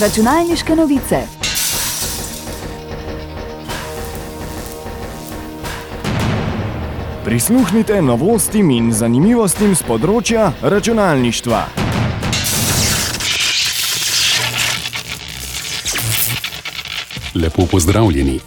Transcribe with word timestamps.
Računalniške 0.00 0.74
novice. 0.76 1.16
Prisluhnite 7.24 8.02
novostim 8.02 8.72
in 8.74 8.88
zanimivostim 8.92 9.76
z 9.78 9.86
področja 9.86 10.48
računalništva. 10.62 11.60
Lepo 17.38 17.66
pozdravljeni. 17.70 18.40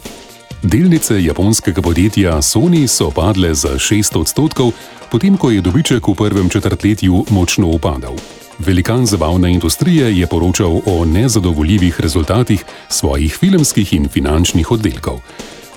Delnice 0.62 1.16
japonskega 1.24 1.80
podjetja 1.80 2.42
Sony 2.44 2.84
so 2.86 3.08
padle 3.10 3.54
za 3.54 3.78
6 3.80 4.20
odstotkov, 4.20 4.74
potem 5.08 5.40
ko 5.40 5.48
je 5.50 5.64
dobiček 5.64 6.12
v 6.12 6.14
prvem 6.14 6.52
četrtletju 6.52 7.24
močno 7.32 7.72
upadal. 7.72 8.20
Velikan 8.58 9.06
zabavne 9.06 9.52
industrije 9.52 10.18
je 10.18 10.26
poročal 10.26 10.80
o 10.86 11.04
nezadovoljivih 11.04 12.00
rezultatih 12.00 12.64
svojih 12.88 13.36
filmskih 13.36 13.92
in 13.92 14.08
finančnih 14.08 14.70
oddelkov. 14.70 15.20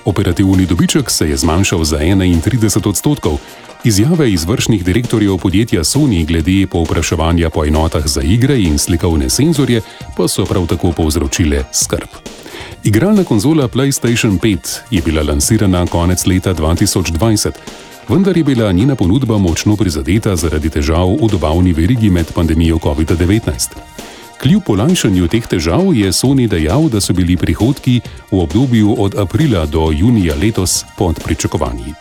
Operativni 0.04 0.66
dobiček 0.66 1.10
se 1.10 1.28
je 1.28 1.36
zmanjšal 1.36 1.84
za 1.84 1.98
31 1.98 2.88
odstotkov, 2.88 3.38
izjave 3.84 4.32
izvršnih 4.32 4.84
direktorjev 4.84 5.38
podjetja 5.38 5.84
Sony 5.84 6.26
glede 6.26 6.66
povpraševanja 6.66 7.50
po 7.50 7.64
enotah 7.64 8.06
za 8.06 8.22
igre 8.22 8.58
in 8.58 8.78
slikovne 8.78 9.30
senzorje 9.30 9.80
pa 10.16 10.28
so 10.28 10.44
prav 10.44 10.66
tako 10.66 10.92
povzročile 10.92 11.64
skrb. 11.72 12.08
Igralna 12.84 13.24
konzola 13.24 13.68
PlayStation 13.68 14.38
5 14.40 14.78
je 14.90 15.02
bila 15.02 15.22
lansirana 15.22 15.86
konec 15.86 16.26
leta 16.26 16.54
2020, 16.54 17.50
vendar 18.08 18.36
je 18.36 18.44
bila 18.44 18.72
njena 18.72 18.94
ponudba 18.96 19.38
močno 19.38 19.76
prizadeta 19.76 20.36
zaradi 20.36 20.70
težav 20.70 21.08
v 21.22 21.28
dobavni 21.30 21.72
verigi 21.72 22.10
med 22.10 22.32
pandemijo 22.32 22.76
COVID-19. 22.76 23.76
Kljub 24.42 24.62
olajšanju 24.66 25.28
teh 25.28 25.46
težav 25.46 25.94
je 25.94 26.12
Sony 26.12 26.48
dejal, 26.48 26.88
da 26.88 27.00
so 27.00 27.12
bili 27.12 27.36
prihodki 27.36 28.00
v 28.30 28.40
obdobju 28.42 28.96
od 28.98 29.14
aprila 29.14 29.66
do 29.66 29.90
junija 29.92 30.34
letos 30.34 30.84
pod 30.98 31.20
pričakovanji. 31.24 31.94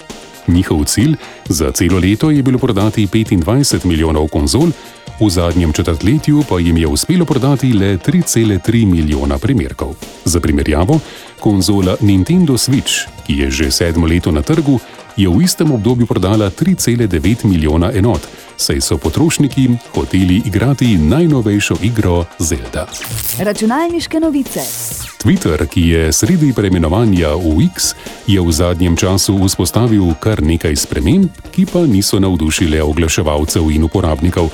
Njihov 0.47 0.83
cilj 0.85 1.15
za 1.49 1.71
celo 1.71 1.99
leto 1.99 2.31
je 2.31 2.43
bilo 2.43 2.57
prodati 2.57 3.07
25 3.07 3.85
milijonov 3.85 4.27
konzol, 4.27 4.71
v 5.21 5.29
zadnjem 5.29 5.73
četrtletju 5.73 6.43
pa 6.49 6.59
jim 6.59 6.77
je 6.77 6.87
uspelo 6.87 7.25
prodati 7.25 7.73
le 7.73 7.97
3,3 7.97 8.85
milijona 8.85 9.37
primerkov. 9.37 9.93
Za 10.25 10.39
primerjavo, 10.39 10.99
konzola 11.39 11.95
Nintendo 12.01 12.53
Switch, 12.53 13.05
ki 13.27 13.37
je 13.37 13.51
že 13.51 13.71
sedmo 13.71 14.07
leto 14.07 14.31
na 14.31 14.41
trgu, 14.41 14.79
je 15.17 15.29
v 15.29 15.41
istem 15.43 15.71
obdobju 15.71 16.05
prodala 16.05 16.49
3,9 16.49 17.45
milijona 17.45 17.91
enot, 17.93 18.27
saj 18.57 18.81
so 18.81 18.97
potrošniki 18.97 19.69
hoteli 19.95 20.41
igrati 20.45 20.97
najnovejšo 20.97 21.75
igro 21.81 22.25
Zelda. 22.39 22.87
Računalniške 23.39 24.19
novice. 24.19 24.61
Twitter, 25.23 25.67
ki 25.67 25.81
je 25.87 26.13
sredi 26.13 26.53
preimenovanja 26.53 27.35
v 27.35 27.67
X, 27.75 27.93
je 28.27 28.41
v 28.41 28.51
zadnjem 28.51 28.97
času 28.97 29.37
vzpostavil 29.45 30.13
kar 30.19 30.41
nekaj 30.43 30.75
sprememb, 30.75 31.29
ki 31.51 31.65
pa 31.65 31.85
niso 31.85 32.19
navdušile 32.19 32.83
oglaševalcev 32.83 33.71
in 33.71 33.83
uporabnikov. 33.83 34.49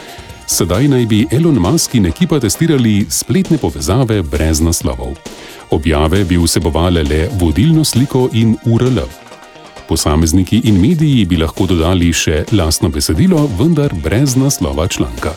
Sedaj 0.47 0.87
naj 0.87 1.05
bi 1.05 1.27
Elon 1.31 1.59
Musk 1.59 1.95
in 1.95 2.05
ekipa 2.05 2.39
testirali 2.39 3.05
spletne 3.09 3.57
povezave 3.57 4.21
brez 4.23 4.59
naslovov. 4.59 5.15
Objave 5.71 6.23
bi 6.23 6.37
vsebovale 6.39 7.03
le 7.03 7.29
vodilno 7.39 7.83
sliko 7.83 8.29
in 8.33 8.55
URL. 8.65 9.26
Posamezniki 9.87 10.61
in 10.63 10.81
mediji 10.81 11.25
bi 11.25 11.37
lahko 11.37 11.65
dodali 11.65 12.13
še 12.13 12.43
lastno 12.51 12.89
besedilo, 12.89 13.47
vendar 13.59 13.93
brez 14.03 14.35
naslova 14.35 14.87
članka. 14.87 15.31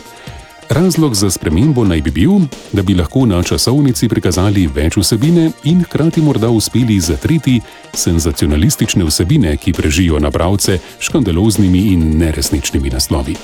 Razlog 0.71 1.15
za 1.15 1.29
spremembo 1.31 1.83
naj 1.83 2.01
bi 2.01 2.11
bil, 2.11 2.31
da 2.71 2.83
bi 2.83 2.93
lahko 2.95 3.25
na 3.25 3.43
časovnici 3.43 4.07
prikazali 4.09 4.67
več 4.67 4.95
vsebine 4.97 5.49
in 5.63 5.83
hkrati 5.83 6.21
morda 6.21 6.49
uspeli 6.49 6.99
zatreti 6.99 7.57
senzacionalistične 7.93 9.03
vsebine, 9.03 9.57
ki 9.57 9.73
prežijo 9.73 10.19
na 10.19 10.31
pravce 10.31 10.79
škandaloznimi 10.99 11.87
in 11.91 12.05
neresničnimi 12.17 12.89
naslovi. 12.89 13.35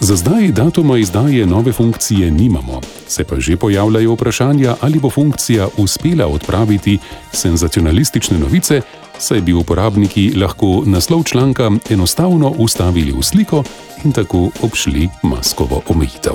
Za 0.00 0.16
zdaj 0.16 0.48
datuma 0.48 0.98
izdaje 0.98 1.46
nove 1.46 1.72
funkcije 1.72 2.30
nimamo, 2.30 2.80
se 3.08 3.24
pa 3.24 3.40
že 3.40 3.56
pojavljajo 3.56 4.12
vprašanja, 4.12 4.76
ali 4.80 4.98
bo 4.98 5.10
funkcija 5.10 5.68
uspela 5.76 6.26
odpraviti 6.26 6.98
senzacionalistične 7.32 8.38
novice, 8.38 8.80
saj 9.18 9.40
bi 9.40 9.52
uporabniki 9.52 10.32
lahko 10.36 10.82
naslov 10.86 11.24
članka 11.24 11.70
enostavno 11.90 12.54
ustavili 12.58 13.12
v 13.12 13.22
sliko 13.22 13.64
in 14.04 14.12
tako 14.12 14.50
obšli 14.62 15.08
maskovo 15.22 15.82
omejitev. 15.88 16.34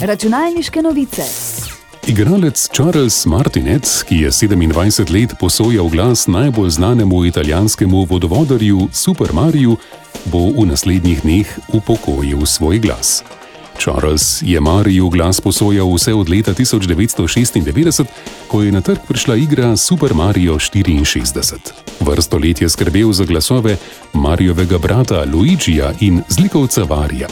Računalniške 0.00 0.82
novice. 0.82 1.22
Igralec 2.06 2.68
Charles 2.68 3.26
Martinet, 3.26 4.04
ki 4.08 4.16
je 4.16 4.30
27 4.30 5.12
let 5.12 5.34
posojal 5.40 5.88
glas 5.88 6.26
najbolj 6.26 6.70
znanemu 6.70 7.24
italijanskemu 7.24 8.04
vodovodarju 8.04 8.88
Super 8.92 9.32
Mariju, 9.32 9.76
bo 10.24 10.50
v 10.52 10.66
naslednjih 10.66 11.22
dneh 11.22 11.58
upokojil 11.72 12.46
svoj 12.46 12.78
glas. 12.78 13.24
Charles 13.78 14.42
je 14.42 14.60
Mariju 14.60 15.08
glas 15.08 15.40
posojal 15.40 15.94
vse 15.94 16.14
od 16.14 16.28
leta 16.28 16.54
1996, 16.54 18.04
ko 18.48 18.62
je 18.62 18.72
na 18.72 18.80
trg 18.80 18.98
prišla 19.08 19.36
igra 19.36 19.76
Super 19.76 20.14
Mario 20.14 20.54
64. 20.54 21.56
Vrsto 22.00 22.38
let 22.38 22.62
je 22.62 22.68
skrbel 22.68 23.12
za 23.12 23.24
glasove 23.24 23.76
Marijovega 24.12 24.78
brata 24.78 25.24
Luigija 25.32 25.92
in 26.00 26.22
zlikovca 26.28 26.82
Varija. 26.82 27.28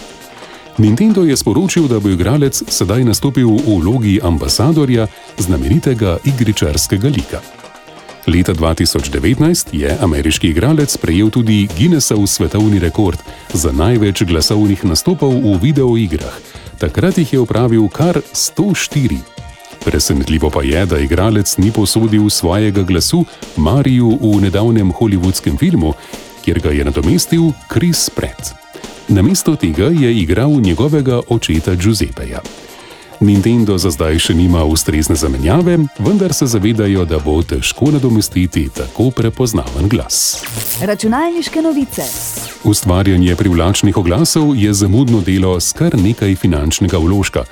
Nintendo 0.79 1.23
je 1.23 1.37
sporočil, 1.37 1.89
da 1.89 2.01
bo 2.01 2.09
igralec 2.09 2.63
sedaj 2.69 3.05
nastopil 3.05 3.49
v 3.49 3.77
vlogi 3.79 4.21
ambasadorja 4.23 5.07
znamenitega 5.39 6.17
igričarskega 6.25 7.09
lika. 7.09 7.62
Leta 8.27 8.55
2019 8.55 9.69
je 9.73 9.97
ameriški 10.01 10.49
igralec 10.49 10.97
prejel 10.97 11.31
tudi 11.31 11.69
Guinnessov 11.79 12.27
svetovni 12.27 12.79
rekord 12.79 13.19
za 13.55 13.73
največ 13.73 14.23
glasovnih 14.23 14.85
nastopov 14.85 15.35
v 15.35 15.59
videoigrah. 15.63 16.39
Takrat 16.79 17.19
jih 17.19 17.33
je 17.33 17.41
upravil 17.41 17.89
kar 17.89 18.21
104. 18.33 19.19
Presenetljivo 19.85 20.51
pa 20.51 20.63
je, 20.63 20.87
da 20.87 20.99
igralec 20.99 21.57
ni 21.59 21.73
posodil 21.73 22.31
svojega 22.31 22.83
glasu 22.83 23.25
Mariju 23.57 24.19
v 24.23 24.41
nedavnem 24.47 24.93
hollywoodskem 24.93 25.59
filmu, 25.59 25.95
kjer 26.45 26.61
ga 26.61 26.71
je 26.71 26.85
nadomestil 26.85 27.51
Chris 27.73 28.11
Pratt. 28.11 28.55
Namesto 29.09 29.57
tega 29.57 29.91
je 29.91 30.15
igral 30.15 30.61
njegovega 30.61 31.21
očeta 31.29 31.75
Giuseppeja. 31.75 32.62
Nintendo 33.23 33.79
za 33.79 33.91
zdaj 33.95 34.19
še 34.19 34.35
nima 34.35 34.65
ustrezne 34.67 35.15
zamenjave, 35.15 35.77
vendar 36.03 36.33
se 36.35 36.47
zavedajo, 36.47 37.05
da 37.07 37.21
bo 37.23 37.37
težko 37.43 37.93
nadomestiti 37.95 38.65
tako 38.75 39.11
prepoznaven 39.15 39.87
glas. 39.89 40.43
Računalniške 40.83 41.63
novice. 41.63 42.03
Ustvarjanje 42.65 43.37
privlačnih 43.37 43.97
oglasov 43.97 44.57
je 44.59 44.75
zamudno 44.75 45.21
delo 45.21 45.55
s 45.61 45.71
kar 45.73 45.95
nekaj 45.95 46.35
finančnega 46.35 46.99
vložka. 46.99 47.45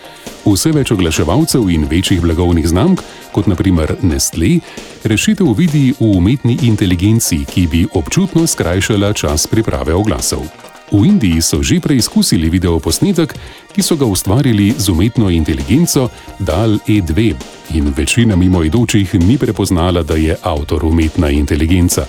Vse 0.43 0.73
več 0.75 0.91
oglaševalcev 0.91 1.71
in 1.71 1.87
večjih 1.87 2.19
blagovnih 2.21 2.67
znamk, 2.67 3.05
kot 3.31 3.47
naprimer 3.47 3.95
Nestlé, 4.03 4.59
rešitev 5.05 5.55
vidi 5.55 5.93
v 6.01 6.11
umetni 6.17 6.59
inteligenci, 6.67 7.45
ki 7.47 7.67
bi 7.71 7.87
občutno 7.95 8.47
skrajšala 8.47 9.13
čas 9.15 9.47
priprave 9.47 9.95
oglasov. 9.95 10.43
V 10.91 11.07
Indiji 11.07 11.43
so 11.43 11.63
že 11.63 11.81
preizkusili 11.81 12.51
videoposnetek, 12.51 13.35
ki 13.73 13.83
so 13.83 13.97
ga 13.97 14.05
ustvarili 14.05 14.75
z 14.79 14.91
umetno 14.91 15.31
inteligenco 15.31 16.09
DAL 16.39 16.83
E2 16.87 17.35
in 17.75 17.93
večina 17.97 18.37
mimoidočih 18.37 19.15
ni 19.15 19.39
prepoznala, 19.39 20.03
da 20.03 20.15
je 20.15 20.37
avtor 20.43 20.85
umetna 20.85 21.31
inteligenca. 21.31 22.07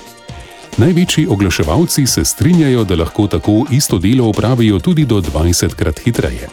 Največji 0.78 1.28
oglaševalci 1.28 2.08
se 2.08 2.26
strinjajo, 2.26 2.84
da 2.84 2.96
lahko 2.96 3.28
tako 3.28 3.66
isto 3.72 3.98
delo 3.98 4.30
opravijo 4.30 4.80
tudi 4.80 5.06
do 5.06 5.22
20 5.22 5.76
krat 5.76 6.00
hitreje. 6.00 6.50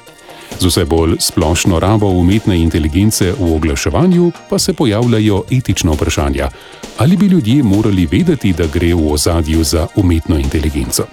Z 0.60 0.66
vse 0.66 0.84
bolj 0.84 1.16
splošno 1.21 1.78
rabo 1.78 2.07
umetne 2.07 2.59
inteligence 2.59 3.33
v 3.33 3.54
oglaševanju 3.54 4.33
pa 4.51 4.59
se 4.59 4.72
pojavljajo 4.72 5.42
etična 5.51 5.92
vprašanja: 5.92 6.48
ali 6.98 7.16
bi 7.16 7.27
ljudje 7.27 7.63
morali 7.63 8.07
vedeti, 8.07 8.53
da 8.53 8.66
gre 8.66 8.95
v 8.95 9.13
ozadju 9.13 9.65
za 9.65 9.86
umetno 9.97 10.39
inteligenco? 10.39 11.04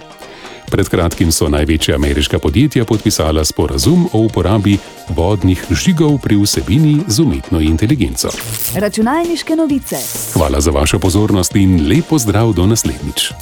Pred 0.70 0.88
kratkim 0.88 1.32
so 1.32 1.48
največja 1.48 1.94
ameriška 1.94 2.38
podjetja 2.38 2.84
podpisala 2.84 3.44
sporazum 3.44 4.08
o 4.12 4.18
uporabi 4.26 4.78
vodnih 5.08 5.64
žigov 5.70 6.18
pri 6.18 6.36
vsebini 6.36 6.98
z 7.06 7.20
umetno 7.20 7.60
inteligenco. 7.60 8.30
Računalniške 8.74 9.56
novice. 9.56 9.96
Hvala 10.34 10.60
za 10.60 10.70
vašo 10.70 10.98
pozornost 10.98 11.56
in 11.56 11.88
lepo 11.88 12.18
zdrav 12.18 12.52
do 12.52 12.66
naslednjič. 12.66 13.32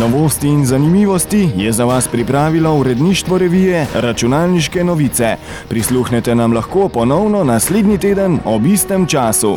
Novosti 0.00 0.48
in 0.48 0.66
zanimivosti 0.66 1.48
je 1.56 1.72
za 1.72 1.84
vas 1.84 2.08
pripravilo 2.08 2.74
uredništvo 2.74 3.38
revije 3.38 3.86
Računalniške 3.94 4.84
novice. 4.84 5.36
Prisluhnete 5.68 6.34
nam 6.34 6.52
lahko 6.52 6.88
ponovno 6.88 7.44
naslednji 7.44 7.98
teden 7.98 8.38
ob 8.44 8.66
istem 8.66 9.06
času. 9.06 9.56